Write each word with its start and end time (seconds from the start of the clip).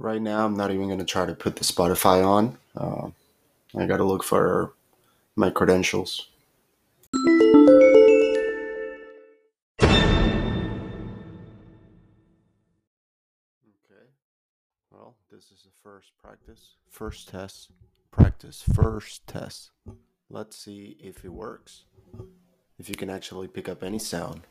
Right 0.00 0.22
now, 0.22 0.46
I'm 0.46 0.56
not 0.56 0.70
even 0.70 0.86
going 0.86 1.00
to 1.00 1.04
try 1.04 1.26
to 1.26 1.34
put 1.34 1.56
the 1.56 1.64
Spotify 1.64 2.24
on. 2.24 2.56
Uh, 2.76 3.08
I 3.76 3.84
got 3.84 3.96
to 3.96 4.04
look 4.04 4.22
for 4.22 4.72
my 5.34 5.50
credentials. 5.50 6.28
Okay. 7.12 7.58
Well, 14.92 15.16
this 15.32 15.50
is 15.50 15.64
the 15.64 15.72
first 15.82 16.12
practice. 16.22 16.76
First 16.88 17.30
test. 17.30 17.72
Practice. 18.12 18.62
First 18.72 19.26
test. 19.26 19.72
Let's 20.30 20.56
see 20.56 20.96
if 21.00 21.24
it 21.24 21.32
works. 21.32 21.86
If 22.78 22.88
you 22.88 22.94
can 22.94 23.10
actually 23.10 23.48
pick 23.48 23.68
up 23.68 23.82
any 23.82 23.98
sound. 23.98 24.42